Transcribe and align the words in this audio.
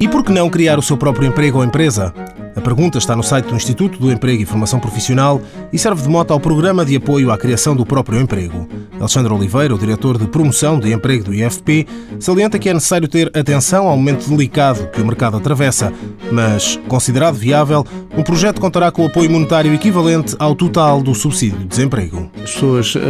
E 0.00 0.08
por 0.08 0.24
que 0.24 0.32
não 0.32 0.50
criar 0.50 0.78
o 0.78 0.82
seu 0.82 0.96
próprio 0.96 1.28
emprego 1.28 1.58
ou 1.58 1.64
empresa? 1.64 2.12
A 2.54 2.60
pergunta 2.60 2.98
está 2.98 3.16
no 3.16 3.22
site 3.22 3.46
do 3.46 3.56
Instituto 3.56 3.98
do 3.98 4.12
Emprego 4.12 4.42
e 4.42 4.46
Formação 4.46 4.78
Profissional 4.78 5.40
e 5.72 5.78
serve 5.78 6.02
de 6.02 6.08
moto 6.08 6.32
ao 6.32 6.38
Programa 6.38 6.84
de 6.84 6.94
Apoio 6.94 7.30
à 7.30 7.38
Criação 7.38 7.74
do 7.74 7.86
Próprio 7.86 8.20
Emprego. 8.20 8.68
Alexandre 9.00 9.32
Oliveira, 9.32 9.74
o 9.74 9.78
diretor 9.78 10.16
de 10.16 10.28
promoção 10.28 10.78
de 10.78 10.92
emprego 10.92 11.24
do 11.24 11.34
IFP, 11.34 11.88
salienta 12.20 12.58
que 12.58 12.68
é 12.68 12.74
necessário 12.74 13.08
ter 13.08 13.32
atenção 13.36 13.88
ao 13.88 13.96
momento 13.96 14.28
delicado 14.28 14.86
que 14.90 15.00
o 15.00 15.04
mercado 15.06 15.38
atravessa, 15.38 15.92
mas, 16.30 16.78
considerado 16.86 17.34
viável, 17.34 17.84
um 18.16 18.22
projeto 18.22 18.60
contará 18.60 18.90
com 18.90 19.02
o 19.02 19.06
apoio 19.06 19.30
monetário 19.30 19.72
equivalente 19.72 20.36
ao 20.38 20.54
total 20.54 21.02
do 21.02 21.14
subsídio 21.14 21.58
de 21.60 21.64
desemprego. 21.64 22.30
As 22.42 22.52
pessoas 22.52 22.94
uh, 22.94 23.00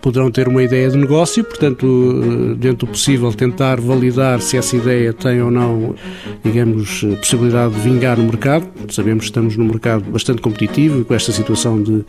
poderão 0.00 0.30
ter 0.30 0.48
uma 0.48 0.62
ideia 0.62 0.88
de 0.88 0.96
negócio, 0.96 1.44
portanto, 1.44 1.84
uh, 1.84 2.54
dentro 2.54 2.86
do 2.86 2.92
possível, 2.92 3.32
tentar 3.32 3.80
validar 3.80 4.40
se 4.40 4.56
essa 4.56 4.74
ideia 4.76 5.12
tem 5.12 5.42
ou 5.42 5.50
não, 5.50 5.94
digamos, 6.42 7.04
possibilidade 7.18 7.74
de 7.74 7.80
vingar 7.80 8.16
no 8.16 8.24
mercado. 8.24 8.66
Sabemos 8.88 9.24
que 9.24 9.30
estamos 9.30 9.56
num 9.56 9.66
mercado 9.66 10.10
bastante 10.10 10.40
competitivo 10.40 11.00
e 11.00 11.04
com 11.04 11.14
esta 11.14 11.32
situação 11.32 11.82
de, 11.82 11.98
de 11.98 12.04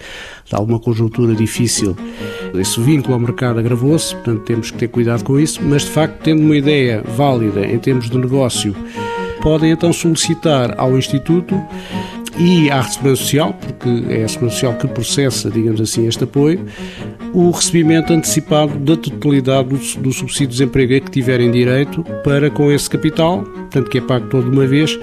alguma 0.55 0.79
conjuntura 0.79 1.35
difícil, 1.35 1.95
esse 2.53 2.79
vínculo 2.79 3.13
ao 3.13 3.19
mercado 3.19 3.59
agravou-se, 3.59 4.15
portanto, 4.15 4.41
temos 4.43 4.71
que 4.71 4.77
ter 4.77 4.87
cuidado 4.87 5.23
com 5.23 5.39
isso, 5.39 5.59
mas 5.63 5.83
de 5.83 5.91
facto, 5.91 6.21
tendo 6.23 6.41
uma 6.41 6.55
ideia 6.55 7.03
válida 7.15 7.65
em 7.65 7.77
termos 7.77 8.09
de 8.09 8.17
negócio, 8.17 8.75
podem 9.41 9.71
então 9.71 9.91
solicitar 9.91 10.75
ao 10.77 10.97
Instituto 10.97 11.59
e 12.37 12.69
à 12.71 12.83
Segurança 12.83 13.21
Social, 13.21 13.53
porque 13.53 13.89
é 14.09 14.23
a 14.23 14.27
Segurança 14.27 14.55
Social 14.55 14.73
que 14.75 14.87
processa, 14.87 15.49
digamos 15.49 15.81
assim, 15.81 16.07
este 16.07 16.23
apoio, 16.23 16.65
o 17.33 17.51
recebimento 17.51 18.13
antecipado 18.13 18.77
da 18.79 18.95
totalidade 18.95 19.69
do, 19.69 20.01
do 20.01 20.11
subsídio 20.11 20.47
de 20.47 20.53
desemprego 20.53 20.95
a 20.95 20.99
que 20.99 21.11
tiverem 21.11 21.51
direito 21.51 22.03
para, 22.23 22.49
com 22.49 22.71
esse 22.71 22.89
capital, 22.89 23.43
tanto 23.71 23.89
que 23.89 23.97
é 23.97 24.01
pago 24.01 24.27
toda 24.27 24.47
uma 24.47 24.67
vez, 24.67 24.99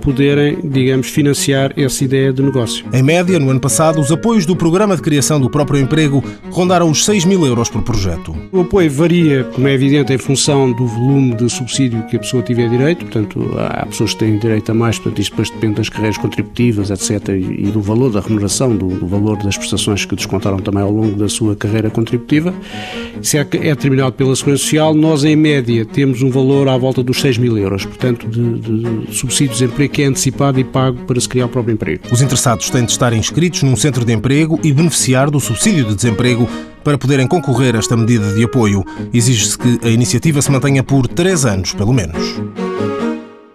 poderem, 0.00 0.58
digamos, 0.62 1.08
financiar 1.08 1.72
essa 1.76 2.04
ideia 2.04 2.32
de 2.32 2.42
negócio. 2.42 2.84
Em 2.92 3.02
média, 3.02 3.38
no 3.38 3.50
ano 3.50 3.60
passado, 3.60 4.00
os 4.00 4.12
apoios 4.12 4.46
do 4.46 4.54
Programa 4.54 4.96
de 4.96 5.02
Criação 5.02 5.40
do 5.40 5.50
Próprio 5.50 5.80
Emprego 5.80 6.22
rondaram 6.50 6.90
os 6.90 7.04
6 7.04 7.24
mil 7.24 7.44
euros 7.44 7.68
por 7.68 7.82
projeto. 7.82 8.34
O 8.52 8.60
apoio 8.60 8.90
varia, 8.90 9.44
como 9.44 9.66
é 9.66 9.72
evidente, 9.72 10.12
em 10.12 10.18
função 10.18 10.72
do 10.72 10.86
volume 10.86 11.34
de 11.34 11.48
subsídio 11.48 12.04
que 12.06 12.16
a 12.16 12.18
pessoa 12.18 12.42
tiver 12.42 12.68
direito, 12.68 13.04
portanto, 13.04 13.50
há 13.58 13.86
pessoas 13.86 14.12
que 14.12 14.20
têm 14.20 14.38
direito 14.38 14.70
a 14.70 14.74
mais, 14.74 14.98
portanto, 14.98 15.20
isto 15.20 15.30
depois 15.30 15.50
depende 15.50 15.74
das 15.74 15.88
carreiras 15.88 16.18
contributivas, 16.18 16.90
etc., 16.90 17.28
e 17.30 17.66
do 17.70 17.80
valor 17.80 18.10
da 18.10 18.20
remuneração, 18.20 18.76
do, 18.76 18.88
do 18.88 19.06
valor 19.06 19.42
das 19.42 19.56
prestações 19.56 20.04
que 20.04 20.14
descontaram 20.14 20.58
também 20.58 20.82
ao 20.82 20.90
longo 20.90 21.16
da 21.16 21.28
sua 21.28 21.56
carreira 21.56 21.90
contributiva. 21.90 22.54
Se 23.22 23.38
é, 23.38 23.40
é 23.40 23.74
determinado 23.74 24.12
pela 24.12 24.36
Segurança 24.36 24.62
Social, 24.62 24.94
nós, 24.94 25.24
em 25.24 25.34
média, 25.34 25.84
temos 25.84 26.22
um 26.22 26.30
valor 26.30 26.68
à 26.68 26.76
volta 26.76 27.02
dos 27.02 27.20
6 27.20 27.38
mil 27.38 27.56
euros, 27.56 27.84
portanto, 27.84 28.03
de, 28.12 28.58
de 28.58 29.14
subsídio 29.14 29.54
de 29.54 29.60
desemprego 29.60 29.92
que 29.92 30.02
é 30.02 30.06
antecipado 30.06 30.58
e 30.60 30.64
pago 30.64 31.04
para 31.04 31.20
se 31.20 31.28
criar 31.28 31.46
o 31.46 31.48
próprio 31.48 31.74
emprego. 31.74 32.04
Os 32.12 32.20
interessados 32.20 32.70
têm 32.70 32.84
de 32.84 32.92
estar 32.92 33.12
inscritos 33.12 33.62
num 33.62 33.76
centro 33.76 34.04
de 34.04 34.12
emprego 34.12 34.58
e 34.62 34.72
beneficiar 34.72 35.30
do 35.30 35.40
subsídio 35.40 35.84
de 35.84 35.94
desemprego 35.94 36.48
para 36.82 36.98
poderem 36.98 37.26
concorrer 37.26 37.74
a 37.74 37.78
esta 37.78 37.96
medida 37.96 38.34
de 38.34 38.44
apoio. 38.44 38.84
Exige-se 39.12 39.58
que 39.58 39.80
a 39.82 39.88
iniciativa 39.88 40.42
se 40.42 40.50
mantenha 40.50 40.82
por 40.82 41.08
três 41.08 41.44
anos, 41.44 41.72
pelo 41.72 41.92
menos. 41.92 42.40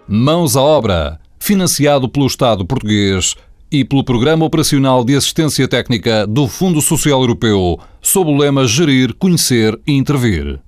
Mãos 0.06 0.56
à 0.56 0.60
obra. 0.60 1.20
Financiado 1.38 2.08
pelo 2.08 2.26
Estado 2.26 2.66
português 2.66 3.34
e 3.72 3.84
pelo 3.84 4.04
Programa 4.04 4.44
Operacional 4.44 5.04
de 5.04 5.16
Assistência 5.16 5.66
Técnica 5.66 6.26
do 6.26 6.46
Fundo 6.46 6.82
Social 6.82 7.20
Europeu, 7.20 7.78
sob 8.02 8.30
o 8.30 8.36
lema 8.36 8.66
Gerir, 8.66 9.14
Conhecer 9.14 9.78
e 9.86 9.92
Intervir. 9.92 10.60